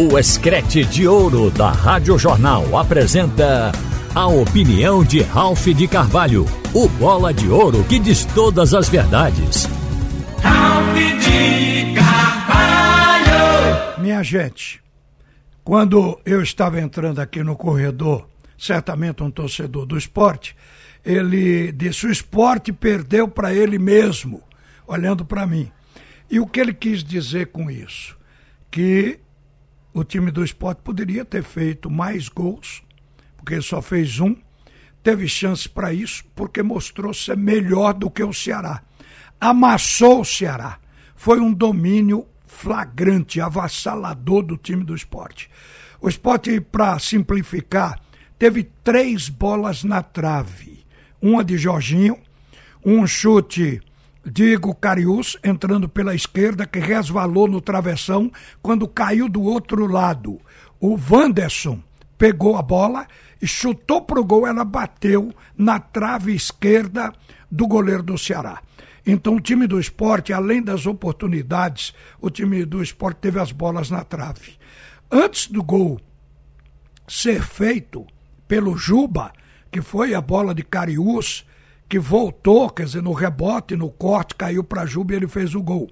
O 0.00 0.16
Escrete 0.16 0.84
de 0.84 1.08
Ouro 1.08 1.50
da 1.50 1.72
Rádio 1.72 2.16
Jornal 2.16 2.78
apresenta 2.78 3.72
a 4.14 4.28
opinião 4.28 5.02
de 5.02 5.22
Ralph 5.22 5.66
de 5.66 5.88
Carvalho, 5.88 6.46
o 6.72 6.88
bola 6.88 7.34
de 7.34 7.48
ouro 7.48 7.82
que 7.82 7.98
diz 7.98 8.24
todas 8.26 8.74
as 8.74 8.88
verdades. 8.88 9.68
Ralph 10.40 10.94
de 10.94 11.94
Carvalho! 11.96 14.00
Minha 14.00 14.22
gente, 14.22 14.80
quando 15.64 16.20
eu 16.24 16.42
estava 16.42 16.80
entrando 16.80 17.18
aqui 17.18 17.42
no 17.42 17.56
corredor, 17.56 18.28
certamente 18.56 19.24
um 19.24 19.32
torcedor 19.32 19.84
do 19.84 19.98
esporte, 19.98 20.54
ele 21.04 21.72
disse: 21.72 22.06
o 22.06 22.12
esporte 22.12 22.72
perdeu 22.72 23.26
para 23.26 23.52
ele 23.52 23.80
mesmo, 23.80 24.44
olhando 24.86 25.24
para 25.24 25.44
mim. 25.44 25.72
E 26.30 26.38
o 26.38 26.46
que 26.46 26.60
ele 26.60 26.72
quis 26.72 27.02
dizer 27.02 27.48
com 27.48 27.68
isso? 27.68 28.16
Que 28.70 29.18
o 29.92 30.04
time 30.04 30.30
do 30.30 30.44
esporte 30.44 30.82
poderia 30.82 31.24
ter 31.24 31.42
feito 31.42 31.90
mais 31.90 32.28
gols, 32.28 32.82
porque 33.36 33.60
só 33.60 33.80
fez 33.80 34.20
um, 34.20 34.36
teve 35.02 35.26
chance 35.28 35.68
para 35.68 35.92
isso, 35.92 36.24
porque 36.34 36.62
mostrou 36.62 37.14
ser 37.14 37.36
melhor 37.36 37.94
do 37.94 38.10
que 38.10 38.22
o 38.22 38.32
Ceará. 38.32 38.82
Amassou 39.40 40.20
o 40.20 40.24
Ceará. 40.24 40.78
Foi 41.16 41.40
um 41.40 41.52
domínio 41.52 42.26
flagrante, 42.46 43.40
avassalador 43.40 44.42
do 44.42 44.56
time 44.56 44.84
do 44.84 44.94
esporte. 44.94 45.50
O 46.00 46.08
esporte, 46.08 46.60
para 46.60 46.98
simplificar, 46.98 48.00
teve 48.38 48.64
três 48.84 49.28
bolas 49.28 49.82
na 49.82 50.02
trave. 50.02 50.84
Uma 51.20 51.44
de 51.44 51.58
Jorginho, 51.58 52.16
um 52.84 53.06
chute 53.06 53.80
de 54.28 54.52
Igor 54.52 54.74
Carius 54.74 55.36
entrando 55.42 55.88
pela 55.88 56.14
esquerda, 56.14 56.66
que 56.66 56.78
resvalou 56.78 57.48
no 57.48 57.60
travessão 57.60 58.30
quando 58.62 58.86
caiu 58.86 59.28
do 59.28 59.42
outro 59.42 59.86
lado. 59.86 60.40
O 60.80 60.98
Wanderson 61.10 61.82
pegou 62.16 62.56
a 62.56 62.62
bola 62.62 63.06
e 63.40 63.46
chutou 63.46 64.02
para 64.02 64.20
o 64.20 64.24
gol, 64.24 64.46
ela 64.46 64.64
bateu 64.64 65.32
na 65.56 65.78
trave 65.78 66.34
esquerda 66.34 67.12
do 67.50 67.66
goleiro 67.66 68.02
do 68.02 68.18
Ceará. 68.18 68.60
Então 69.06 69.36
o 69.36 69.40
time 69.40 69.66
do 69.66 69.80
esporte, 69.80 70.32
além 70.32 70.62
das 70.62 70.84
oportunidades, 70.84 71.94
o 72.20 72.28
time 72.28 72.64
do 72.64 72.82
esporte 72.82 73.18
teve 73.20 73.40
as 73.40 73.52
bolas 73.52 73.90
na 73.90 74.04
trave. 74.04 74.58
Antes 75.10 75.46
do 75.46 75.62
gol 75.62 75.98
ser 77.06 77.42
feito 77.42 78.06
pelo 78.46 78.76
Juba, 78.76 79.32
que 79.72 79.80
foi 79.80 80.14
a 80.14 80.20
bola 80.20 80.54
de 80.54 80.62
Cariús, 80.62 81.46
que 81.88 81.98
voltou, 81.98 82.68
quer 82.70 82.84
dizer, 82.84 83.02
no 83.02 83.12
rebote, 83.12 83.74
no 83.74 83.90
corte, 83.90 84.34
caiu 84.34 84.62
para 84.62 84.84
Juba 84.84 85.12
e 85.12 85.16
ele 85.16 85.28
fez 85.28 85.54
o 85.54 85.62
gol. 85.62 85.88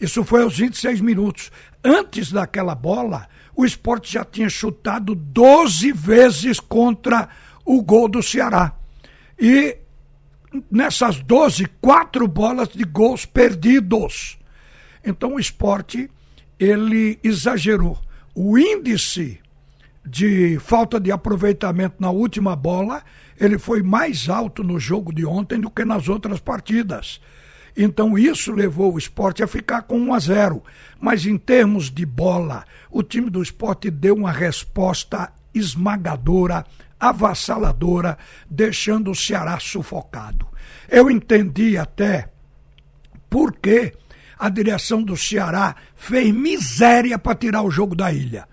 Isso 0.00 0.24
foi 0.24 0.42
aos 0.42 0.56
26 0.56 1.00
minutos. 1.00 1.50
Antes 1.82 2.30
daquela 2.30 2.74
bola, 2.74 3.26
o 3.54 3.64
esporte 3.64 4.12
já 4.12 4.24
tinha 4.24 4.48
chutado 4.48 5.14
12 5.14 5.92
vezes 5.92 6.60
contra 6.60 7.28
o 7.64 7.82
gol 7.82 8.08
do 8.08 8.22
Ceará. 8.22 8.74
E 9.38 9.78
nessas 10.70 11.20
12, 11.20 11.66
quatro 11.80 12.26
bolas 12.26 12.68
de 12.68 12.84
gols 12.84 13.24
perdidos. 13.24 14.38
Então 15.04 15.34
o 15.34 15.40
esporte, 15.40 16.10
ele 16.58 17.18
exagerou. 17.22 17.98
O 18.34 18.58
índice 18.58 19.38
de 20.04 20.58
falta 20.58 20.98
de 20.98 21.12
aproveitamento 21.12 21.96
na 21.98 22.10
última 22.10 22.56
bola, 22.56 23.02
ele 23.40 23.58
foi 23.58 23.82
mais 23.82 24.28
alto 24.28 24.62
no 24.62 24.78
jogo 24.78 25.12
de 25.12 25.24
ontem 25.24 25.58
do 25.58 25.70
que 25.70 25.82
nas 25.82 26.08
outras 26.08 26.38
partidas. 26.38 27.20
Então 27.74 28.18
isso 28.18 28.52
levou 28.52 28.94
o 28.94 28.98
esporte 28.98 29.42
a 29.42 29.46
ficar 29.46 29.82
com 29.82 29.98
1 29.98 30.14
a 30.14 30.18
0. 30.18 30.62
Mas 31.00 31.24
em 31.24 31.38
termos 31.38 31.90
de 31.90 32.04
bola, 32.04 32.66
o 32.90 33.02
time 33.02 33.30
do 33.30 33.42
esporte 33.42 33.90
deu 33.90 34.14
uma 34.14 34.30
resposta 34.30 35.32
esmagadora, 35.54 36.66
avassaladora, 36.98 38.18
deixando 38.48 39.10
o 39.10 39.14
Ceará 39.14 39.58
sufocado. 39.58 40.46
Eu 40.86 41.10
entendi 41.10 41.78
até 41.78 42.28
por 43.30 43.56
que 43.56 43.92
a 44.38 44.50
direção 44.50 45.02
do 45.02 45.16
Ceará 45.16 45.76
fez 45.96 46.34
miséria 46.34 47.18
para 47.18 47.36
tirar 47.36 47.62
o 47.62 47.70
jogo 47.70 47.94
da 47.94 48.12
ilha 48.12 48.46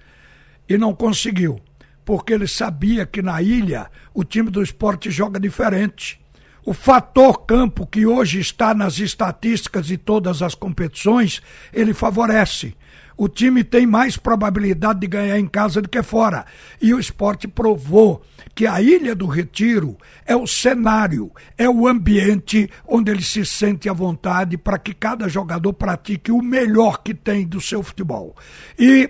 e 0.70 0.78
não 0.78 0.94
conseguiu, 0.94 1.60
porque 2.08 2.32
ele 2.32 2.48
sabia 2.48 3.06
que 3.06 3.22
na 3.22 3.42
ilha 3.42 3.92
o 4.14 4.24
time 4.24 4.50
do 4.50 4.64
esporte 4.64 5.12
joga 5.12 5.38
diferente. 5.38 6.18
O 6.66 6.74
fator 6.74 7.46
campo, 7.46 7.86
que 7.86 8.06
hoje 8.06 8.40
está 8.40 8.74
nas 8.74 8.98
estatísticas 8.98 9.88
de 9.88 9.98
todas 9.98 10.42
as 10.42 10.56
competições, 10.56 11.42
ele 11.74 11.94
favorece. 11.94 12.74
O 13.18 13.28
time 13.28 13.62
tem 13.62 13.86
mais 13.86 14.16
probabilidade 14.16 15.02
de 15.02 15.08
ganhar 15.08 15.38
em 15.38 15.48
casa 15.48 15.82
do 15.82 15.90
que 15.90 16.02
fora. 16.02 16.46
E 16.82 16.94
o 16.94 17.00
esporte 17.00 17.46
provou 17.46 18.24
que 18.56 18.66
a 18.66 18.82
Ilha 18.82 19.14
do 19.14 19.26
Retiro 19.28 19.98
é 20.26 20.34
o 20.34 20.48
cenário, 20.48 21.30
é 21.58 21.70
o 21.70 21.90
ambiente 21.90 22.70
onde 22.88 23.12
ele 23.12 23.22
se 23.24 23.46
sente 23.46 23.90
à 23.90 23.94
vontade 23.94 24.58
para 24.58 24.80
que 24.80 24.94
cada 24.94 25.28
jogador 25.28 25.74
pratique 25.74 26.32
o 26.32 26.42
melhor 26.42 27.04
que 27.04 27.14
tem 27.14 27.46
do 27.46 27.60
seu 27.60 27.84
futebol. 27.84 28.34
E 28.80 29.10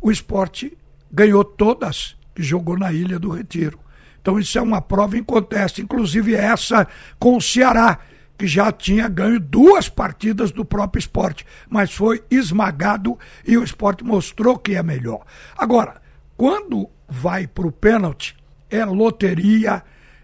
o 0.00 0.10
esporte 0.10 0.76
ganhou 1.12 1.44
todas 1.44 2.20
que 2.34 2.42
jogou 2.42 2.78
na 2.78 2.92
Ilha 2.92 3.18
do 3.18 3.30
Retiro. 3.30 3.78
Então 4.20 4.38
isso 4.38 4.56
é 4.58 4.62
uma 4.62 4.80
prova 4.80 5.16
em 5.18 5.22
conteste, 5.22 5.82
inclusive 5.82 6.34
essa 6.34 6.86
com 7.18 7.36
o 7.36 7.40
Ceará, 7.40 7.98
que 8.38 8.46
já 8.46 8.72
tinha 8.72 9.08
ganho 9.08 9.38
duas 9.38 9.88
partidas 9.88 10.50
do 10.50 10.64
próprio 10.64 11.00
esporte, 11.00 11.46
mas 11.68 11.92
foi 11.92 12.22
esmagado 12.30 13.18
e 13.46 13.56
o 13.56 13.64
esporte 13.64 14.04
mostrou 14.04 14.58
que 14.58 14.74
é 14.74 14.82
melhor. 14.82 15.22
Agora, 15.56 16.00
quando 16.36 16.88
vai 17.08 17.46
para 17.46 17.66
o 17.66 17.72
pênalti, 17.72 18.36
é 18.70 18.84
loteria, 18.84 19.82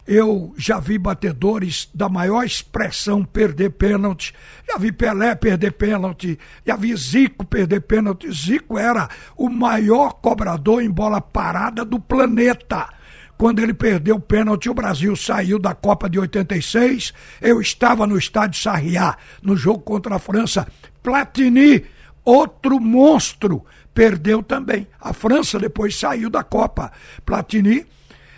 eu 0.09 0.55
já 0.57 0.81
vi 0.81 0.97
batedores 0.97 1.91
da 1.93 2.09
maior 2.09 2.43
expressão 2.43 3.23
perder 3.23 3.73
pênalti. 3.73 4.33
Já 4.67 4.79
vi 4.79 4.91
Pelé 4.91 5.35
perder 5.35 5.73
pênalti. 5.73 6.39
Já 6.67 6.77
vi 6.77 6.97
Zico 6.97 7.45
perder 7.45 7.83
pênalti. 7.83 8.33
Zico 8.33 8.79
era 8.79 9.07
o 9.37 9.51
maior 9.51 10.15
cobrador 10.15 10.83
em 10.83 10.89
bola 10.89 11.21
parada 11.21 11.85
do 11.85 12.01
planeta. 12.01 12.89
Quando 13.37 13.59
ele 13.59 13.75
perdeu 13.75 14.17
o 14.17 14.21
pênalti, 14.21 14.71
o 14.71 14.75
Brasil 14.75 15.15
saiu 15.15 15.59
da 15.59 15.75
Copa 15.75 16.09
de 16.09 16.19
86. 16.19 17.13
Eu 17.39 17.61
estava 17.61 18.07
no 18.07 18.17
estádio 18.17 18.63
Sarriá, 18.63 19.15
no 19.43 19.55
jogo 19.55 19.81
contra 19.81 20.17
a 20.17 20.19
França. 20.19 20.67
Platini, 21.03 21.85
outro 22.25 22.81
monstro, 22.81 23.63
perdeu 23.93 24.43
também. 24.43 24.87
A 24.99 25.13
França 25.13 25.59
depois 25.59 25.95
saiu 25.95 26.31
da 26.31 26.43
Copa. 26.43 26.91
Platini 27.27 27.85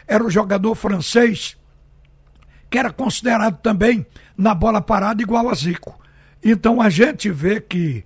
era 0.05 0.25
o 0.25 0.31
jogador 0.31 0.75
francês 0.75 1.60
que 2.71 2.79
era 2.79 2.93
considerado 2.93 3.59
também 3.61 4.07
na 4.37 4.55
bola 4.55 4.81
parada 4.81 5.21
igual 5.21 5.49
a 5.49 5.55
Zico. 5.55 5.99
Então 6.43 6.81
a 6.81 6.89
gente 6.89 7.31
vê 7.31 7.61
que 7.61 8.05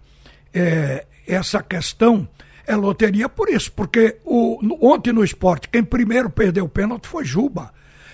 é, 0.52 1.06
essa 1.26 1.62
questão 1.62 2.28
é 2.66 2.74
loteria 2.74 3.28
por 3.28 3.48
isso, 3.48 3.70
porque 3.72 4.16
o, 4.24 4.58
ontem 4.80 5.12
no 5.12 5.22
esporte, 5.22 5.68
quem 5.68 5.84
primeiro 5.84 6.30
perdeu 6.30 6.64
o 6.64 6.68
pênalti 6.68 7.06
foi 7.06 7.24
Juba. 7.24 7.72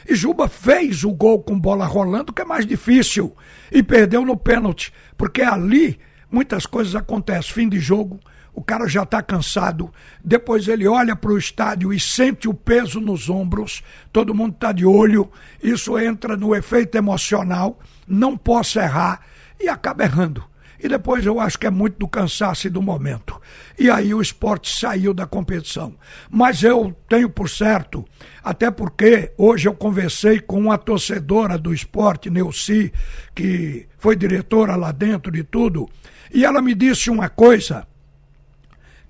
E 0.09 0.15
Juba 0.15 0.49
fez 0.49 1.05
o 1.05 1.13
gol 1.13 1.43
com 1.43 1.59
bola 1.59 1.87
rolando, 1.87 2.33
que 2.33 2.43
é 2.43 2.45
mais 2.45 2.67
difícil, 2.67 3.35
e 3.71 3.83
perdeu 3.83 4.25
no 4.25 4.37
pênalti, 4.37 4.93
porque 5.17 5.43
ali 5.43 6.01
muitas 6.31 6.67
coisas 6.67 6.97
acontecem. 6.97 7.53
Fim 7.53 7.69
de 7.69 7.79
jogo, 7.79 8.19
o 8.53 8.63
cara 8.63 8.87
já 8.89 9.03
está 9.05 9.23
cansado, 9.23 9.93
depois 10.25 10.69
ele 10.69 10.87
olha 10.87 11.15
para 11.15 11.31
o 11.31 11.39
estádio 11.39 11.93
e 11.93 12.01
sente 12.01 12.49
o 12.49 12.55
peso 12.55 13.01
nos 13.01 13.31
ombros, 13.31 13.83
todo 14.13 14.35
mundo 14.35 14.55
está 14.55 14.73
de 14.73 14.85
olho, 14.85 15.31
isso 15.63 15.99
entra 15.99 16.37
no 16.37 16.55
efeito 16.55 16.97
emocional, 16.97 17.79
não 18.07 18.37
posso 18.37 18.79
errar 18.79 19.21
e 19.59 19.69
acaba 19.69 20.05
errando. 20.05 20.45
E 20.83 20.89
depois 20.89 21.27
eu 21.27 21.39
acho 21.39 21.59
que 21.59 21.67
é 21.67 21.71
muito 21.71 21.99
do 21.99 22.09
cansaço 22.09 22.67
e 22.67 22.71
do 22.71 22.81
momento. 22.81 23.39
E 23.79 23.91
aí 23.91 24.15
o 24.15 24.23
esporte 24.23 24.75
saiu 24.75 25.13
da 25.13 25.27
competição. 25.27 25.95
Mas 26.31 26.63
eu 26.63 26.97
tenho 27.07 27.29
por 27.29 27.51
certo, 27.51 28.05
até 28.43 28.71
porque 28.71 29.33
hoje 29.37 29.69
eu 29.69 29.75
conversei 29.75 30.41
com 30.41 30.59
uma 30.59 30.79
torcedora 30.79 31.59
do 31.59 31.75
esporte, 31.75 32.31
Neuci, 32.31 32.93
que 33.35 33.87
foi 33.99 34.17
diretora 34.17 34.75
lá 34.75 34.91
dentro 34.91 35.31
de 35.31 35.45
tudo, 35.45 35.89
e 36.33 36.45
ela 36.45 36.63
me 36.63 36.75
disse 36.75 37.11
uma 37.11 37.29
coisa 37.29 37.87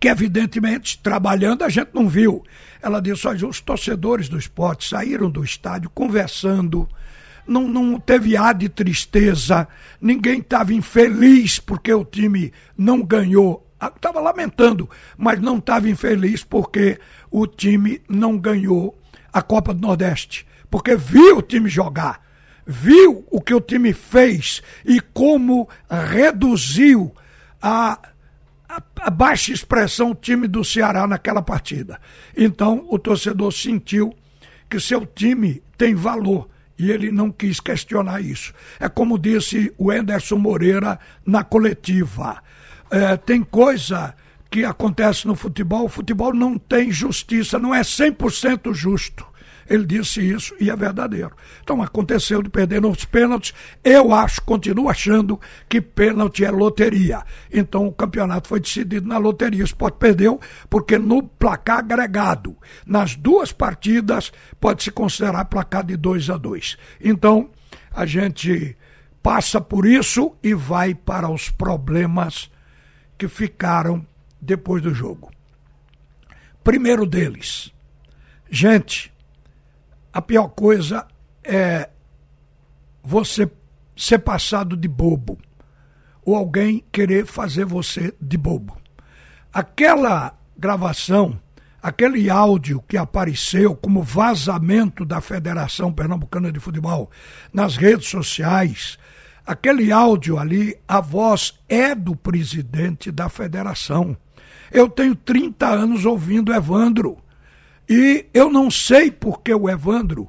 que 0.00 0.08
evidentemente, 0.08 0.98
trabalhando, 0.98 1.62
a 1.62 1.68
gente 1.68 1.90
não 1.92 2.08
viu. 2.08 2.42
Ela 2.80 3.02
disse: 3.02 3.28
olha, 3.28 3.46
os 3.46 3.60
torcedores 3.60 4.30
do 4.30 4.38
esporte 4.38 4.88
saíram 4.88 5.30
do 5.30 5.44
estádio 5.44 5.90
conversando, 5.90 6.88
não, 7.46 7.68
não 7.68 8.00
teve 8.00 8.34
ar 8.34 8.54
de 8.54 8.70
tristeza, 8.70 9.68
ninguém 10.00 10.38
estava 10.38 10.72
infeliz 10.72 11.58
porque 11.58 11.92
o 11.92 12.04
time 12.04 12.50
não 12.76 13.02
ganhou. 13.02 13.66
Estava 13.94 14.20
lamentando, 14.20 14.88
mas 15.16 15.40
não 15.40 15.58
estava 15.58 15.88
infeliz 15.88 16.42
porque 16.42 16.98
o 17.30 17.46
time 17.46 18.00
não 18.08 18.36
ganhou 18.36 18.98
a 19.32 19.40
Copa 19.42 19.72
do 19.72 19.80
Nordeste. 19.80 20.46
Porque 20.70 20.96
viu 20.96 21.38
o 21.38 21.42
time 21.42 21.68
jogar, 21.68 22.22
viu 22.66 23.26
o 23.30 23.40
que 23.40 23.54
o 23.54 23.60
time 23.60 23.92
fez 23.94 24.62
e 24.84 25.00
como 25.00 25.68
reduziu 25.90 27.14
a 27.60 27.98
a, 28.70 28.82
a 29.00 29.10
baixa 29.10 29.52
expressão 29.52 30.12
o 30.12 30.14
time 30.14 30.46
do 30.46 30.64
Ceará 30.64 31.06
naquela 31.06 31.42
partida. 31.42 32.00
Então 32.36 32.86
o 32.88 32.98
torcedor 32.98 33.52
sentiu 33.52 34.14
que 34.68 34.78
seu 34.78 35.04
time 35.04 35.62
tem 35.76 35.94
valor 35.94 36.48
e 36.78 36.90
ele 36.90 37.10
não 37.10 37.32
quis 37.32 37.58
questionar 37.58 38.20
isso. 38.20 38.54
É 38.78 38.88
como 38.88 39.18
disse 39.18 39.72
o 39.76 39.90
Anderson 39.90 40.36
Moreira 40.36 40.98
na 41.26 41.42
coletiva. 41.42 42.42
É, 42.90 43.16
tem 43.16 43.42
coisa 43.42 44.14
que 44.48 44.64
acontece 44.64 45.26
no 45.26 45.34
futebol, 45.34 45.84
o 45.84 45.88
futebol 45.88 46.32
não 46.32 46.56
tem 46.56 46.90
justiça, 46.90 47.58
não 47.58 47.74
é 47.74 47.82
100% 47.82 48.72
justo. 48.72 49.26
Ele 49.70 49.86
disse 49.86 50.20
isso 50.20 50.52
e 50.58 50.68
é 50.68 50.74
verdadeiro. 50.74 51.30
Então 51.62 51.80
aconteceu 51.80 52.42
de 52.42 52.50
perder 52.50 52.80
nos 52.80 53.04
pênaltis. 53.04 53.54
Eu 53.84 54.12
acho, 54.12 54.42
continuo 54.42 54.88
achando 54.88 55.40
que 55.68 55.80
pênalti 55.80 56.44
é 56.44 56.50
loteria. 56.50 57.22
Então 57.52 57.86
o 57.86 57.92
campeonato 57.92 58.48
foi 58.48 58.58
decidido 58.58 59.06
na 59.06 59.16
loteria. 59.16 59.62
O 59.62 59.64
Sport 59.64 59.94
perdeu 59.94 60.40
porque 60.68 60.98
no 60.98 61.22
placar 61.22 61.78
agregado, 61.78 62.56
nas 62.84 63.14
duas 63.14 63.52
partidas, 63.52 64.32
pode 64.60 64.82
se 64.82 64.90
considerar 64.90 65.44
placar 65.44 65.84
de 65.84 65.96
2 65.96 66.30
a 66.30 66.36
2. 66.36 66.76
Então 67.00 67.48
a 67.92 68.04
gente 68.04 68.76
passa 69.22 69.60
por 69.60 69.86
isso 69.86 70.34
e 70.42 70.52
vai 70.52 70.96
para 70.96 71.30
os 71.30 71.48
problemas 71.48 72.50
que 73.16 73.28
ficaram 73.28 74.04
depois 74.40 74.82
do 74.82 74.92
jogo. 74.92 75.30
Primeiro 76.64 77.06
deles, 77.06 77.72
gente, 78.50 79.12
a 80.12 80.20
pior 80.20 80.48
coisa 80.48 81.06
é 81.44 81.88
você 83.02 83.50
ser 83.96 84.18
passado 84.18 84.76
de 84.76 84.88
bobo 84.88 85.38
ou 86.24 86.34
alguém 86.34 86.84
querer 86.92 87.26
fazer 87.26 87.64
você 87.64 88.14
de 88.20 88.36
bobo. 88.36 88.76
Aquela 89.52 90.34
gravação, 90.56 91.40
aquele 91.82 92.28
áudio 92.30 92.82
que 92.86 92.96
apareceu 92.96 93.74
como 93.74 94.02
vazamento 94.02 95.04
da 95.04 95.20
Federação 95.20 95.92
Pernambucana 95.92 96.52
de 96.52 96.60
Futebol 96.60 97.10
nas 97.52 97.76
redes 97.76 98.08
sociais, 98.08 98.98
aquele 99.46 99.90
áudio 99.90 100.38
ali, 100.38 100.76
a 100.86 101.00
voz 101.00 101.58
é 101.68 101.94
do 101.94 102.14
presidente 102.14 103.10
da 103.10 103.28
federação. 103.28 104.16
Eu 104.70 104.88
tenho 104.88 105.16
30 105.16 105.66
anos 105.66 106.04
ouvindo 106.04 106.52
Evandro. 106.52 107.18
E 107.90 108.26
eu 108.32 108.48
não 108.48 108.70
sei 108.70 109.10
porque 109.10 109.52
o 109.52 109.68
Evandro 109.68 110.28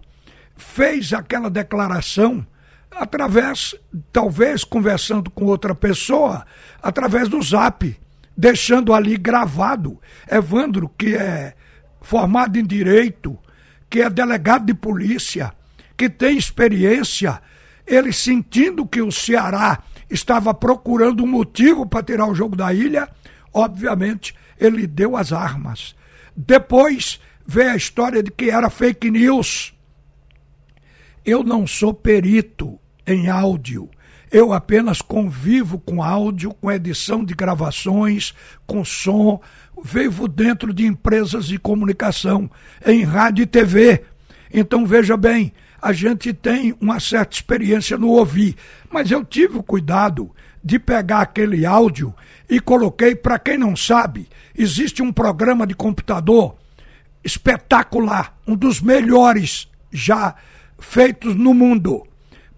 fez 0.57 1.13
aquela 1.13 1.47
declaração 1.47 2.43
através, 2.89 3.75
talvez 4.11 4.63
conversando 4.63 5.29
com 5.29 5.45
outra 5.45 5.75
pessoa, 5.75 6.43
através 6.81 7.29
do 7.29 7.39
zap, 7.39 7.95
deixando 8.35 8.91
ali 8.91 9.15
gravado. 9.15 10.01
Evandro, 10.27 10.89
que 10.97 11.15
é 11.15 11.53
formado 12.01 12.57
em 12.57 12.65
direito, 12.65 13.37
que 13.87 14.01
é 14.01 14.09
delegado 14.09 14.65
de 14.65 14.73
polícia, 14.73 15.53
que 15.95 16.09
tem 16.09 16.35
experiência, 16.35 17.39
ele 17.85 18.11
sentindo 18.11 18.87
que 18.87 19.03
o 19.03 19.11
Ceará 19.11 19.83
estava 20.09 20.51
procurando 20.51 21.23
um 21.23 21.27
motivo 21.27 21.85
para 21.85 22.01
tirar 22.01 22.25
o 22.25 22.33
jogo 22.33 22.55
da 22.55 22.73
ilha, 22.73 23.07
obviamente 23.53 24.33
ele 24.59 24.87
deu 24.87 25.15
as 25.15 25.31
armas. 25.31 25.95
Depois 26.35 27.19
vê 27.51 27.63
a 27.63 27.75
história 27.75 28.23
de 28.23 28.31
que 28.31 28.49
era 28.49 28.69
fake 28.69 29.11
news. 29.11 29.73
Eu 31.25 31.43
não 31.43 31.67
sou 31.67 31.93
perito 31.93 32.79
em 33.05 33.27
áudio. 33.27 33.89
Eu 34.31 34.53
apenas 34.53 35.01
convivo 35.01 35.77
com 35.77 36.01
áudio, 36.01 36.53
com 36.53 36.71
edição 36.71 37.25
de 37.25 37.33
gravações, 37.33 38.33
com 38.65 38.85
som, 38.85 39.41
vivo 39.83 40.29
dentro 40.29 40.73
de 40.73 40.85
empresas 40.85 41.47
de 41.47 41.59
comunicação, 41.59 42.49
em 42.85 43.03
rádio 43.03 43.43
e 43.43 43.45
TV. 43.45 44.01
Então 44.53 44.85
veja 44.85 45.17
bem, 45.17 45.51
a 45.81 45.91
gente 45.91 46.31
tem 46.31 46.73
uma 46.79 47.01
certa 47.01 47.35
experiência 47.35 47.97
no 47.97 48.11
ouvir, 48.11 48.55
mas 48.89 49.11
eu 49.11 49.25
tive 49.25 49.57
o 49.57 49.63
cuidado 49.63 50.31
de 50.63 50.79
pegar 50.79 51.19
aquele 51.19 51.65
áudio 51.65 52.15
e 52.49 52.61
coloquei, 52.61 53.13
para 53.13 53.37
quem 53.37 53.57
não 53.57 53.75
sabe, 53.75 54.29
existe 54.57 55.01
um 55.01 55.11
programa 55.11 55.67
de 55.67 55.75
computador 55.75 56.60
espetacular, 57.23 58.37
um 58.47 58.55
dos 58.55 58.81
melhores 58.81 59.69
já 59.91 60.35
feitos 60.79 61.35
no 61.35 61.53
mundo 61.53 62.05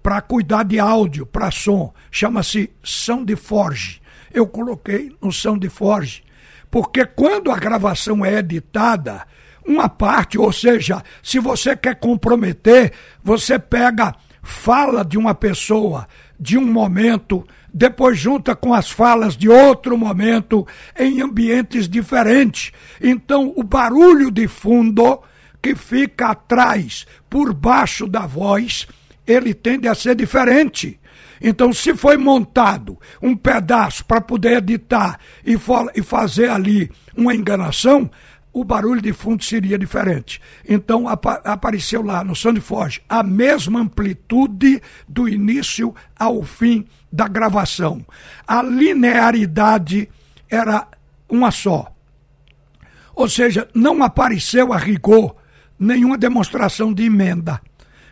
para 0.02 0.22
cuidar 0.22 0.64
de 0.64 0.80
áudio, 0.80 1.26
para 1.26 1.52
som, 1.52 1.94
chama-se 2.12 2.70
Soundforge. 2.84 4.02
Eu 4.34 4.48
coloquei 4.48 5.16
no 5.22 5.32
Soundforge, 5.32 6.24
porque 6.70 7.06
quando 7.06 7.52
a 7.52 7.58
gravação 7.58 8.26
é 8.26 8.40
editada, 8.40 9.26
uma 9.66 9.88
parte, 9.88 10.38
ou 10.38 10.52
seja, 10.52 11.02
se 11.22 11.40
você 11.40 11.76
quer 11.76 11.96
comprometer, 11.96 12.92
você 13.24 13.58
pega 13.58 14.16
fala 14.44 15.06
de 15.06 15.18
uma 15.18 15.34
pessoa, 15.34 16.06
de 16.38 16.58
um 16.58 16.66
momento, 16.70 17.48
depois 17.74 18.20
junta 18.20 18.56
com 18.56 18.74
as 18.74 18.92
falas 18.92 19.36
de 19.36 19.50
outro 19.50 19.98
momento 19.98 20.68
em 20.98 21.22
ambientes 21.22 21.90
diferentes. 21.90 22.72
Então, 23.02 23.52
o 23.56 23.64
barulho 23.64 24.30
de 24.30 24.48
fundo 24.48 25.22
que 25.62 25.76
fica 25.76 26.28
atrás, 26.28 27.08
por 27.30 27.54
baixo 27.54 28.08
da 28.08 28.28
voz, 28.28 28.86
ele 29.26 29.54
tende 29.54 29.88
a 29.88 29.96
ser 29.96 30.16
diferente. 30.16 31.00
Então, 31.42 31.74
se 31.74 31.96
foi 31.96 32.16
montado 32.16 32.98
um 33.22 33.36
pedaço 33.36 34.06
para 34.06 34.22
poder 34.22 34.58
editar 34.58 35.20
e, 35.46 35.58
e 35.96 36.02
fazer 36.02 36.50
ali 36.50 36.92
uma 37.16 37.34
enganação, 37.34 38.10
o 38.54 38.64
barulho 38.64 39.02
de 39.02 39.12
fundo 39.12 39.44
seria 39.44 39.80
diferente. 39.80 40.40
Então 40.68 41.08
ap 41.08 41.26
apareceu 41.44 42.04
lá 42.04 42.24
no 42.24 42.36
Soundforge 42.36 43.02
a 43.10 43.24
mesma 43.24 43.82
amplitude 43.82 44.80
do 45.10 45.28
início 45.28 45.94
ao 46.18 46.44
fim 46.44 46.86
da 47.12 47.28
gravação. 47.28 48.06
A 48.48 48.62
linearidade 48.62 50.08
era 50.48 50.88
uma 51.28 51.50
só. 51.50 51.92
Ou 53.16 53.28
seja, 53.28 53.68
não 53.74 54.04
apareceu 54.04 54.72
a 54.72 54.78
rigor 54.78 55.36
nenhuma 55.80 56.18
demonstração 56.18 56.94
de 56.94 57.04
emenda. 57.04 57.60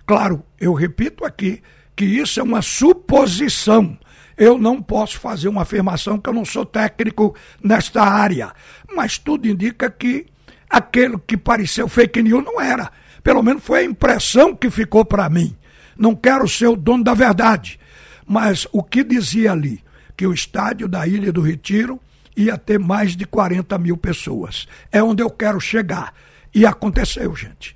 Claro, 0.05 0.43
eu 0.59 0.73
repito 0.73 1.23
aqui 1.23 1.61
que 1.95 2.05
isso 2.05 2.39
é 2.39 2.43
uma 2.43 2.61
suposição. 2.61 3.97
Eu 4.35 4.57
não 4.57 4.81
posso 4.81 5.19
fazer 5.19 5.47
uma 5.47 5.61
afirmação 5.61 6.17
que 6.17 6.27
eu 6.27 6.33
não 6.33 6.43
sou 6.45 6.65
técnico 6.65 7.35
nesta 7.63 8.01
área. 8.01 8.53
Mas 8.95 9.19
tudo 9.19 9.47
indica 9.47 9.89
que 9.89 10.30
aquele 10.71 11.17
que 11.19 11.35
pareceu 11.35 11.87
fake 11.87 12.23
news 12.23 12.43
não 12.43 12.59
era. 12.59 12.91
Pelo 13.21 13.43
menos 13.43 13.63
foi 13.63 13.79
a 13.79 13.83
impressão 13.83 14.55
que 14.55 14.69
ficou 14.69 15.03
para 15.03 15.29
mim. 15.29 15.55
Não 15.97 16.15
quero 16.15 16.47
ser 16.47 16.67
o 16.67 16.75
dono 16.75 17.03
da 17.03 17.13
verdade. 17.13 17.79
Mas 18.25 18.67
o 18.71 18.81
que 18.81 19.03
dizia 19.03 19.51
ali? 19.51 19.83
Que 20.15 20.25
o 20.25 20.33
estádio 20.33 20.87
da 20.87 21.05
Ilha 21.05 21.31
do 21.31 21.41
Retiro 21.41 21.99
ia 22.35 22.57
ter 22.57 22.79
mais 22.79 23.15
de 23.15 23.25
40 23.25 23.77
mil 23.77 23.97
pessoas. 23.97 24.67
É 24.91 25.03
onde 25.03 25.21
eu 25.21 25.29
quero 25.29 25.59
chegar. 25.59 26.13
E 26.53 26.65
aconteceu, 26.65 27.35
gente. 27.35 27.75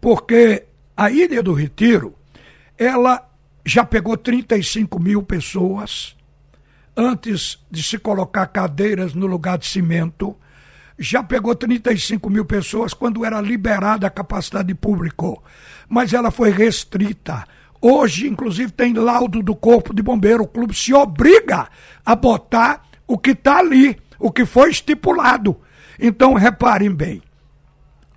Porque 0.00 0.64
a 0.96 1.10
Ilha 1.10 1.42
do 1.42 1.52
Retiro, 1.52 2.14
ela 2.78 3.28
já 3.64 3.84
pegou 3.84 4.16
35 4.16 5.00
mil 5.00 5.22
pessoas 5.22 6.16
antes 6.96 7.58
de 7.70 7.82
se 7.82 7.98
colocar 7.98 8.46
cadeiras 8.46 9.12
no 9.12 9.26
lugar 9.26 9.58
de 9.58 9.66
cimento 9.66 10.36
já 10.98 11.22
pegou 11.22 11.54
35 11.54 12.30
mil 12.30 12.44
pessoas 12.44 12.94
quando 12.94 13.24
era 13.24 13.40
liberada 13.40 14.06
a 14.06 14.10
capacidade 14.10 14.68
de 14.68 14.74
público, 14.74 15.42
mas 15.88 16.12
ela 16.12 16.30
foi 16.30 16.50
restrita. 16.50 17.44
Hoje, 17.80 18.26
inclusive, 18.26 18.72
tem 18.72 18.94
laudo 18.94 19.42
do 19.42 19.54
Corpo 19.54 19.94
de 19.94 20.02
Bombeiro. 20.02 20.44
O 20.44 20.48
clube 20.48 20.74
se 20.74 20.94
obriga 20.94 21.68
a 22.04 22.16
botar 22.16 22.82
o 23.06 23.18
que 23.18 23.30
está 23.30 23.58
ali, 23.58 23.96
o 24.18 24.32
que 24.32 24.46
foi 24.46 24.70
estipulado. 24.70 25.60
Então, 26.00 26.34
reparem 26.34 26.90
bem: 26.90 27.22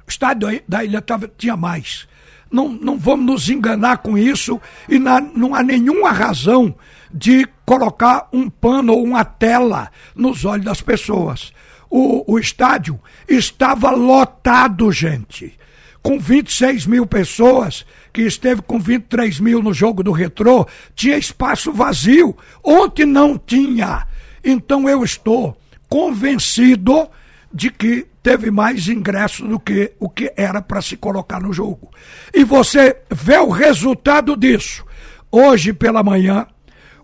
o 0.08 0.10
estádio 0.10 0.62
da 0.68 0.84
ilha 0.84 1.02
tava, 1.02 1.30
tinha 1.38 1.58
mais. 1.58 2.08
Não, 2.50 2.68
não 2.68 2.98
vamos 2.98 3.26
nos 3.26 3.50
enganar 3.50 3.98
com 3.98 4.18
isso 4.18 4.60
e 4.88 4.98
na, 4.98 5.22
não 5.22 5.54
há 5.54 5.62
nenhuma 5.62 6.12
razão 6.12 6.74
de 7.14 7.48
colocar 7.64 8.28
um 8.34 8.50
pano 8.50 8.94
ou 8.94 9.04
uma 9.04 9.24
tela 9.24 9.92
nos 10.16 10.46
olhos 10.46 10.66
das 10.66 10.82
pessoas 10.82 11.54
o, 11.90 12.34
o 12.34 12.40
estádio 12.40 13.00
estava 13.28 13.92
lotado, 13.92 14.92
gente. 14.92 15.58
Com 16.02 16.20
26 16.20 16.86
mil 16.86 17.06
pessoas, 17.06 17.86
que 18.14 18.22
esteve 18.22 18.62
com 18.62 18.80
23 18.80 19.40
mil 19.40 19.62
no 19.62 19.74
jogo 19.74 20.02
do 20.02 20.12
retrô, 20.12 20.68
tinha 20.96 21.18
espaço 21.18 21.74
vazio. 21.74 22.38
Ontem 22.64 23.06
não 23.06 23.38
tinha. 23.38 24.06
Então 24.44 24.88
eu 24.88 25.04
estou 25.04 25.58
convencido 25.90 27.10
de 27.54 27.70
que 27.70 28.08
teve 28.22 28.52
mais 28.52 28.88
ingressos 28.88 29.48
do 29.48 29.60
que 29.60 29.94
o 30.00 30.10
que 30.10 30.32
era 30.38 30.62
para 30.62 30.82
se 30.82 30.96
colocar 30.96 31.42
no 31.42 31.52
jogo. 31.52 31.92
E 32.34 32.44
você 32.44 32.98
vê 33.10 33.38
o 33.38 33.50
resultado 33.50 34.38
disso. 34.38 34.86
Hoje 35.32 35.74
pela 35.74 36.04
manhã, 36.04 36.48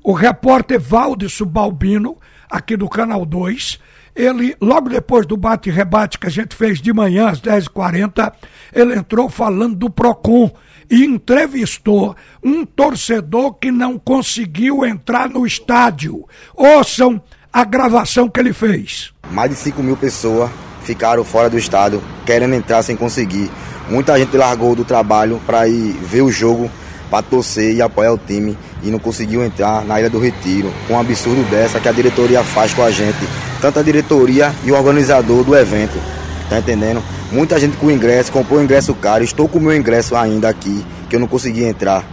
o 0.04 0.14
repórter 0.14 0.80
Valdes 0.80 1.42
Balbino, 1.42 2.18
aqui 2.50 2.78
do 2.78 2.88
Canal 2.88 3.26
2, 3.26 3.80
ele, 4.16 4.56
logo 4.62 4.90
depois 4.90 5.26
do 5.26 5.36
bate-rebate 5.36 6.18
que 6.18 6.28
a 6.28 6.32
gente 6.32 6.56
fez 6.56 6.82
de 6.82 6.94
manhã, 6.94 7.30
às 7.30 7.42
10h40, 7.42 8.32
ele 8.74 8.96
entrou 8.96 9.30
falando 9.30 9.76
do 9.76 9.90
PROCON 9.90 10.52
e 10.90 11.04
entrevistou 11.04 12.16
um 12.44 12.66
torcedor 12.66 13.56
que 13.56 13.72
não 13.72 13.98
conseguiu 13.98 14.86
entrar 14.86 15.30
no 15.30 15.46
estádio. 15.46 16.26
Ouçam 16.56 17.22
a 17.52 17.64
gravação 17.64 18.30
que 18.30 18.40
ele 18.40 18.54
fez. 18.54 19.12
Mais 19.32 19.50
de 19.50 19.56
5 19.56 19.82
mil 19.84 19.98
pessoas 19.98 20.50
ficaram 20.84 21.24
fora 21.24 21.50
do 21.50 21.58
estádio, 21.58 22.02
querendo 22.26 22.54
entrar 22.54 22.84
sem 22.84 22.96
conseguir. 22.96 23.50
Muita 23.90 24.18
gente 24.18 24.36
largou 24.38 24.76
do 24.76 24.86
trabalho 24.86 25.42
para 25.46 25.68
ir 25.68 25.92
ver 25.94 26.22
o 26.22 26.32
jogo, 26.32 26.70
para 27.10 27.22
torcer 27.22 27.76
e 27.76 27.82
apoiar 27.82 28.14
o 28.14 28.18
time 28.18 28.58
e 28.84 28.90
não 28.90 29.00
conseguiu 29.00 29.44
entrar 29.44 29.84
na 29.84 30.00
Ilha 30.00 30.10
do 30.10 30.20
Retiro. 30.20 30.72
Com 30.88 30.94
um 30.94 31.00
absurdo 31.00 31.44
dessa 31.50 31.80
que 31.80 31.90
a 31.90 31.92
diretoria 31.92 32.44
faz 32.44 32.74
com 32.74 32.84
a 32.84 32.92
gente, 32.92 33.18
tanto 33.66 33.80
a 33.80 33.82
diretoria 33.82 34.54
e 34.64 34.72
o 34.72 34.76
organizador 34.76 35.44
do 35.44 35.56
evento. 35.56 36.00
Tá 36.48 36.60
entendendo? 36.60 37.02
Muita 37.32 37.60
gente 37.60 37.76
com 37.78 37.90
ingresso, 37.90 38.32
comprou 38.32 38.62
ingresso 38.62 38.94
caro. 38.94 39.24
Estou 39.24 39.50
com 39.50 39.58
o 39.58 39.62
meu 39.62 39.76
ingresso 39.76 40.16
ainda 40.16 40.48
aqui, 40.48 40.86
que 41.10 41.16
eu 41.16 41.20
não 41.20 41.28
consegui 41.28 41.64
entrar. 41.64 42.06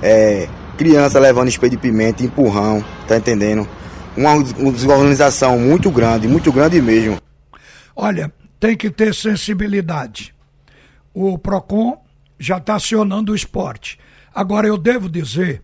É, 0.00 0.48
criança 0.78 1.18
levando 1.18 1.48
espelho 1.48 1.72
de 1.72 1.78
pimenta, 1.78 2.22
empurrão, 2.22 2.84
tá 3.08 3.16
entendendo? 3.16 3.68
Uma, 4.16 4.40
desorganização 4.70 5.58
muito 5.58 5.90
grande, 5.90 6.28
muito 6.28 6.52
grande 6.52 6.80
mesmo. 6.80 7.18
Olha, 7.96 8.32
tem 8.60 8.76
que 8.76 8.88
ter 8.88 9.12
sensibilidade. 9.12 10.32
O 11.12 11.36
PROCON 11.36 12.00
já 12.38 12.58
está 12.58 12.76
acionando 12.76 13.32
o 13.32 13.34
esporte. 13.34 13.98
Agora, 14.32 14.68
eu 14.68 14.78
devo 14.78 15.08
dizer 15.08 15.60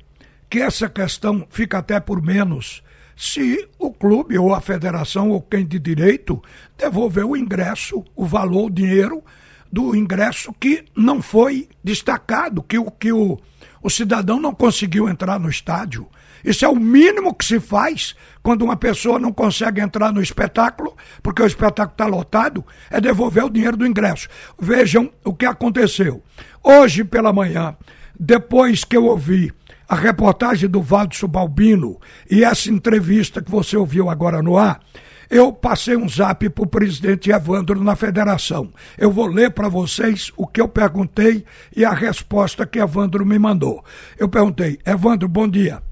que 0.50 0.58
essa 0.58 0.88
questão 0.88 1.46
fica 1.48 1.78
até 1.78 2.00
por 2.00 2.20
menos 2.20 2.82
se 3.16 3.66
o 3.78 3.90
clube 3.90 4.38
ou 4.38 4.54
a 4.54 4.60
federação 4.60 5.30
ou 5.30 5.40
quem 5.40 5.64
de 5.64 5.78
direito 5.78 6.42
devolver 6.76 7.24
o 7.24 7.36
ingresso, 7.36 8.04
o 8.14 8.26
valor, 8.26 8.66
o 8.66 8.70
dinheiro 8.70 9.24
do 9.72 9.96
ingresso 9.96 10.52
que 10.52 10.84
não 10.94 11.22
foi 11.22 11.68
destacado, 11.82 12.62
que 12.62 12.78
o 12.78 12.90
que 12.90 13.12
o, 13.12 13.38
o 13.82 13.88
cidadão 13.88 14.38
não 14.38 14.54
conseguiu 14.54 15.08
entrar 15.08 15.40
no 15.40 15.48
estádio. 15.48 16.06
Isso 16.44 16.64
é 16.64 16.68
o 16.68 16.76
mínimo 16.76 17.34
que 17.34 17.44
se 17.44 17.58
faz 17.58 18.14
quando 18.42 18.62
uma 18.62 18.76
pessoa 18.76 19.18
não 19.18 19.32
consegue 19.32 19.80
entrar 19.80 20.12
no 20.12 20.22
espetáculo, 20.22 20.94
porque 21.22 21.42
o 21.42 21.46
espetáculo 21.46 21.94
está 21.94 22.06
lotado, 22.06 22.64
é 22.90 23.00
devolver 23.00 23.44
o 23.44 23.50
dinheiro 23.50 23.76
do 23.76 23.86
ingresso. 23.86 24.28
Vejam 24.60 25.10
o 25.24 25.34
que 25.34 25.46
aconteceu. 25.46 26.22
Hoje 26.62 27.02
pela 27.02 27.32
manhã, 27.32 27.76
depois 28.18 28.84
que 28.84 28.96
eu 28.96 29.06
ouvi 29.06 29.52
a 29.88 29.94
reportagem 29.94 30.68
do 30.68 30.82
Valdo 30.82 31.14
Subalbino 31.14 32.00
e 32.30 32.42
essa 32.42 32.70
entrevista 32.70 33.40
que 33.40 33.50
você 33.50 33.76
ouviu 33.76 34.10
agora 34.10 34.42
no 34.42 34.56
ar, 34.56 34.80
eu 35.28 35.52
passei 35.52 35.96
um 35.96 36.08
zap 36.08 36.48
para 36.50 36.64
o 36.64 36.68
presidente 36.68 37.30
Evandro 37.30 37.82
na 37.82 37.96
federação. 37.96 38.72
Eu 38.96 39.10
vou 39.10 39.26
ler 39.26 39.50
para 39.50 39.68
vocês 39.68 40.32
o 40.36 40.46
que 40.46 40.60
eu 40.60 40.68
perguntei 40.68 41.44
e 41.74 41.84
a 41.84 41.92
resposta 41.92 42.66
que 42.66 42.78
Evandro 42.78 43.26
me 43.26 43.38
mandou. 43.38 43.84
Eu 44.18 44.28
perguntei, 44.28 44.78
Evandro, 44.84 45.28
bom 45.28 45.48
dia. 45.48 45.82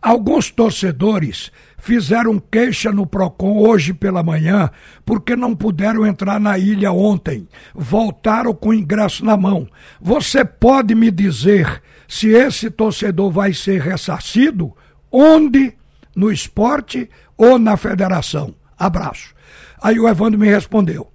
Alguns 0.00 0.50
torcedores 0.50 1.50
fizeram 1.84 2.38
queixa 2.38 2.90
no 2.90 3.06
PROCON 3.06 3.58
hoje 3.58 3.92
pela 3.92 4.22
manhã 4.22 4.70
porque 5.04 5.36
não 5.36 5.54
puderam 5.54 6.06
entrar 6.06 6.40
na 6.40 6.56
ilha 6.58 6.90
ontem. 6.90 7.46
Voltaram 7.74 8.54
com 8.54 8.70
o 8.70 8.74
ingresso 8.74 9.22
na 9.22 9.36
mão. 9.36 9.68
Você 10.00 10.46
pode 10.46 10.94
me 10.94 11.10
dizer 11.10 11.82
se 12.08 12.28
esse 12.28 12.70
torcedor 12.70 13.30
vai 13.30 13.52
ser 13.52 13.82
ressarcido? 13.82 14.72
Onde? 15.12 15.74
No 16.16 16.32
esporte 16.32 17.10
ou 17.36 17.58
na 17.58 17.76
federação? 17.76 18.54
Abraço. 18.78 19.34
Aí 19.82 20.00
o 20.00 20.08
Evandro 20.08 20.40
me 20.40 20.48
respondeu: 20.48 21.12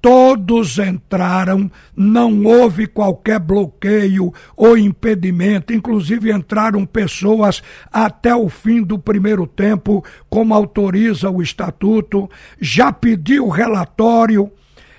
todos 0.00 0.78
entraram, 0.78 1.70
não 1.96 2.44
houve 2.44 2.86
qualquer 2.86 3.38
bloqueio 3.38 4.32
ou 4.56 4.78
impedimento, 4.78 5.72
inclusive 5.72 6.32
entraram 6.32 6.86
pessoas 6.86 7.62
até 7.92 8.34
o 8.34 8.48
fim 8.48 8.82
do 8.82 8.98
primeiro 8.98 9.46
tempo, 9.46 10.04
como 10.28 10.54
autoriza 10.54 11.30
o 11.30 11.42
estatuto, 11.42 12.30
já 12.60 12.92
pediu 12.92 13.48
relatório 13.48 14.50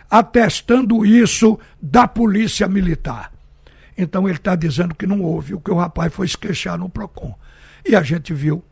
atestando 0.10 1.06
isso 1.06 1.58
da 1.82 2.08
Polícia 2.08 2.68
Militar. 2.68 3.32
Então 3.98 4.28
ele 4.28 4.38
está 4.38 4.56
dizendo 4.56 4.96
que 4.96 5.06
não 5.06 5.22
houve, 5.22 5.54
o 5.54 5.60
que 5.60 5.72
o 5.72 5.76
rapaz 5.76 6.14
foi 6.14 6.28
se 6.28 6.38
queixar 6.38 6.78
no 6.78 6.90
PROCON. 6.90 7.36
E 7.88 7.96
a 7.96 8.02
gente 8.02 8.34
viu 8.34 8.64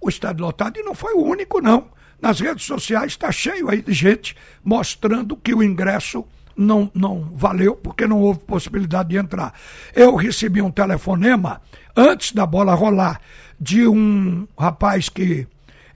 o 0.00 0.08
estádio 0.08 0.44
lotado, 0.44 0.78
e 0.78 0.82
não 0.82 0.94
foi 0.94 1.14
o 1.14 1.22
único, 1.22 1.60
não. 1.60 1.86
Nas 2.20 2.40
redes 2.40 2.64
sociais 2.64 3.12
está 3.12 3.30
cheio 3.30 3.70
aí 3.70 3.80
de 3.80 3.92
gente 3.92 4.36
mostrando 4.64 5.36
que 5.36 5.54
o 5.54 5.62
ingresso 5.62 6.24
não, 6.56 6.90
não 6.92 7.30
valeu, 7.34 7.76
porque 7.76 8.06
não 8.06 8.20
houve 8.20 8.40
possibilidade 8.40 9.10
de 9.10 9.16
entrar. 9.16 9.54
Eu 9.94 10.16
recebi 10.16 10.60
um 10.60 10.70
telefonema 10.70 11.60
antes 11.96 12.32
da 12.32 12.44
bola 12.44 12.74
rolar 12.74 13.20
de 13.60 13.86
um 13.86 14.46
rapaz 14.58 15.08
que 15.08 15.46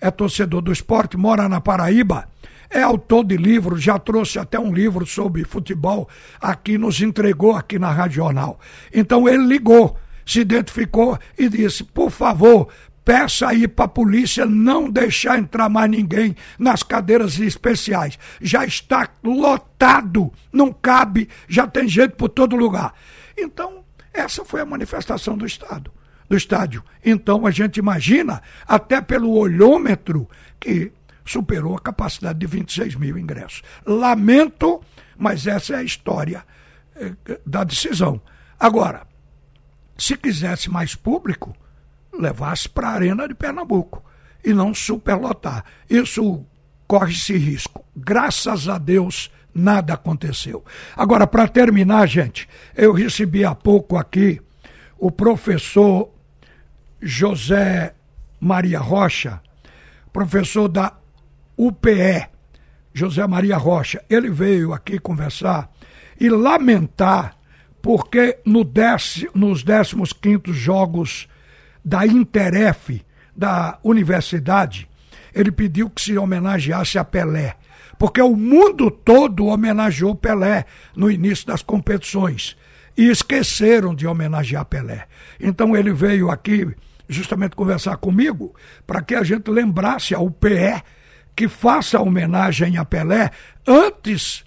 é 0.01 0.11
torcedor 0.11 0.63
do 0.63 0.73
esporte, 0.73 1.17
mora 1.17 1.49
na 1.49 1.61
Paraíba, 1.61 2.29
é 2.71 2.83
autor 2.83 3.25
de 3.25 3.37
livro, 3.37 3.77
já 3.77 3.99
trouxe 3.99 4.39
até 4.39 4.59
um 4.59 4.73
livro 4.73 5.05
sobre 5.05 5.45
futebol 5.45 6.09
aqui, 6.41 6.79
nos 6.79 7.01
entregou 7.03 7.55
aqui 7.55 7.79
na 7.79 7.91
Rádio 7.91 8.17
Jornal. 8.17 8.59
Então 8.93 9.29
ele 9.29 9.45
ligou, 9.45 9.97
se 10.25 10.41
identificou 10.41 11.19
e 11.39 11.49
disse: 11.49 11.85
por 11.85 12.11
favor, 12.11 12.69
peça 13.05 13.49
aí 13.49 13.67
para 13.67 13.87
a 13.87 13.89
polícia 13.89 14.47
não 14.47 14.91
deixar 14.91 15.39
entrar 15.39 15.69
mais 15.69 15.91
ninguém 15.91 16.37
nas 16.59 16.83
cadeiras 16.83 17.39
especiais. 17.39 18.19
Já 18.41 18.65
está 18.65 19.09
lotado, 19.23 20.33
não 20.53 20.73
cabe, 20.73 21.29
já 21.49 21.67
tem 21.67 21.89
gente 21.89 22.13
por 22.13 22.29
todo 22.29 22.57
lugar. 22.57 22.95
Então, 23.37 23.85
essa 24.13 24.45
foi 24.45 24.61
a 24.61 24.67
manifestação 24.67 25.37
do 25.37 25.47
Estado, 25.47 25.93
do 26.29 26.37
estádio. 26.37 26.85
Então 27.05 27.47
a 27.47 27.51
gente 27.51 27.79
imagina, 27.79 28.43
até 28.67 29.01
pelo 29.01 29.33
olhômetro, 29.33 30.29
que 30.61 30.93
superou 31.25 31.77
a 31.77 31.81
capacidade 31.81 32.39
de 32.39 32.47
26 32.47 32.97
mil 32.97 33.17
ingressos. 33.17 33.63
Lamento, 33.87 34.83
mas 35.17 35.47
essa 35.47 35.75
é 35.75 35.77
a 35.79 35.83
história 35.83 36.45
eh, 36.97 37.15
da 37.47 37.65
decisão. 37.65 38.21
Agora, 38.59 39.07
se 39.97 40.17
quisesse 40.17 40.71
mais 40.71 40.95
público, 40.95 41.55
levasse 42.13 42.69
para 42.69 42.89
a 42.89 42.93
Arena 42.93 43.27
de 43.27 43.35
Pernambuco 43.35 44.03
e 44.45 44.53
não 44.53 44.75
superlotar. 44.75 45.65
Isso 45.89 46.45
corre 46.87 47.13
esse 47.13 47.37
risco. 47.37 47.85
Graças 47.97 48.69
a 48.69 48.79
Deus, 48.79 49.31
nada 49.55 49.95
aconteceu. 49.95 50.65
Agora, 50.97 51.27
para 51.27 51.49
terminar, 51.49 52.07
gente, 52.07 52.49
eu 52.77 52.93
recebi 52.93 53.45
há 53.45 53.55
pouco 53.55 53.97
aqui 53.97 54.41
o 54.99 55.11
professor 55.11 56.11
José 57.01 57.95
Maria 58.41 58.79
Rocha, 58.79 59.41
professor 60.13 60.69
da 60.69 60.93
UPE, 61.57 62.29
José 62.93 63.27
Maria 63.27 63.57
Rocha. 63.57 64.05
Ele 64.09 64.31
veio 64.31 64.73
aqui 64.73 64.99
conversar 64.99 65.71
e 66.21 66.29
lamentar 66.29 67.37
porque 67.81 68.39
no 68.45 68.63
dec, 68.63 69.29
nos 69.35 69.65
15 69.65 70.53
Jogos 70.53 71.29
da 71.85 72.07
Interef, 72.07 73.03
da 73.35 73.79
universidade, 73.83 74.89
ele 75.35 75.51
pediu 75.51 75.89
que 75.89 76.01
se 76.01 76.17
homenageasse 76.17 76.99
a 76.99 77.05
Pelé. 77.05 77.57
Porque 77.99 78.21
o 78.21 78.37
mundo 78.37 78.91
todo 78.91 79.47
homenageou 79.47 80.15
Pelé 80.15 80.65
no 80.95 81.11
início 81.11 81.47
das 81.47 81.63
competições. 81.63 82.57
E 82.97 83.09
esqueceram 83.09 83.95
de 83.95 84.07
homenagear 84.07 84.65
Pelé. 84.67 85.07
Então 85.41 85.75
ele 85.77 85.93
veio 85.93 86.31
aqui 86.31 86.69
justamente 87.09 87.57
conversar 87.57 87.97
comigo 87.97 88.55
para 88.87 89.03
que 89.03 89.15
a 89.15 89.23
gente 89.23 89.51
lembrasse 89.51 90.15
a 90.15 90.21
UPE 90.21 90.83
que 91.35 91.49
faça 91.49 92.01
homenagem 92.01 92.77
a 92.77 92.85
Pelé 92.85 93.31
antes 93.67 94.45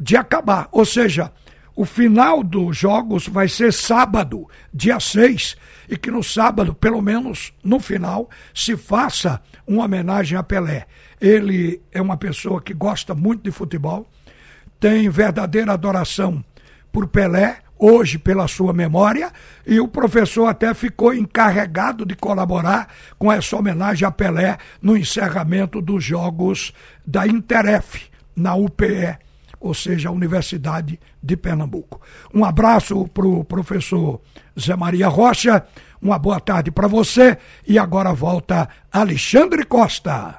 de 0.00 0.16
acabar. 0.16 0.68
Ou 0.72 0.84
seja, 0.84 1.32
o 1.76 1.84
final 1.84 2.42
dos 2.42 2.76
jogos 2.76 3.26
vai 3.26 3.48
ser 3.48 3.72
sábado, 3.72 4.48
dia 4.72 5.00
6, 5.00 5.56
e 5.88 5.96
que 5.96 6.10
no 6.10 6.22
sábado, 6.22 6.72
pelo 6.72 7.02
menos 7.02 7.52
no 7.62 7.80
final, 7.80 8.30
se 8.54 8.76
faça 8.76 9.42
uma 9.66 9.84
homenagem 9.84 10.38
a 10.38 10.42
Pelé. 10.42 10.86
Ele 11.20 11.82
é 11.90 12.00
uma 12.00 12.16
pessoa 12.16 12.62
que 12.62 12.72
gosta 12.72 13.14
muito 13.14 13.42
de 13.42 13.50
futebol, 13.50 14.08
tem 14.78 15.08
verdadeira 15.08 15.72
adoração 15.72 16.44
por 16.92 17.08
Pelé, 17.08 17.58
hoje 17.76 18.18
pela 18.18 18.46
sua 18.46 18.72
memória, 18.72 19.32
e 19.66 19.80
o 19.80 19.88
professor 19.88 20.46
até 20.46 20.72
ficou 20.74 21.12
encarregado 21.12 22.06
de 22.06 22.14
colaborar 22.14 22.88
com 23.18 23.32
essa 23.32 23.56
homenagem 23.56 24.06
a 24.06 24.12
Pelé 24.12 24.58
no 24.80 24.96
encerramento 24.96 25.82
dos 25.82 26.04
jogos 26.04 26.72
da 27.04 27.26
Interef, 27.26 28.08
na 28.36 28.54
UPE 28.54 29.18
ou 29.64 29.72
seja, 29.72 30.10
a 30.10 30.12
Universidade 30.12 31.00
de 31.22 31.36
Pernambuco. 31.38 31.98
Um 32.34 32.44
abraço 32.44 33.08
para 33.08 33.26
o 33.26 33.42
professor 33.42 34.20
Zé 34.60 34.76
Maria 34.76 35.08
Rocha, 35.08 35.64
uma 36.02 36.18
boa 36.18 36.38
tarde 36.38 36.70
para 36.70 36.86
você 36.86 37.38
e 37.66 37.78
agora 37.78 38.12
volta 38.12 38.68
Alexandre 38.92 39.64
Costa. 39.64 40.36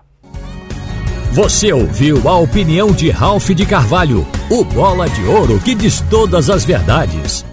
Você 1.32 1.74
ouviu 1.74 2.30
a 2.30 2.38
opinião 2.38 2.92
de 2.92 3.10
Ralph 3.10 3.50
de 3.50 3.66
Carvalho, 3.66 4.28
o 4.50 4.64
bola 4.64 5.10
de 5.10 5.24
ouro 5.26 5.60
que 5.60 5.74
diz 5.74 6.02
todas 6.02 6.52
as 6.52 6.64
verdades. 6.64 7.44